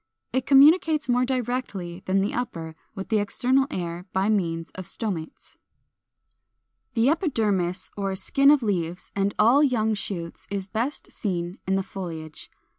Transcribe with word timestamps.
It 0.33 0.47
communicates 0.47 1.07
more 1.07 1.25
directly 1.25 2.01
than 2.05 2.21
the 2.21 2.33
upper 2.33 2.75
with 2.95 3.09
the 3.09 3.19
external 3.19 3.67
air 3.69 4.07
by 4.13 4.29
means 4.29 4.71
of 4.71 4.87
Stomates. 4.87 5.57
442. 6.95 7.01
=The 7.01 7.09
Epidermis= 7.11 7.91
or 7.95 8.15
skin 8.15 8.49
of 8.49 8.63
leaves 8.63 9.11
and 9.15 9.35
all 9.37 9.61
young 9.61 9.93
shoots 9.93 10.47
is 10.49 10.65
best 10.65 11.11
seen 11.11 11.59
in 11.67 11.75
the 11.75 11.83
foliage. 11.83 12.49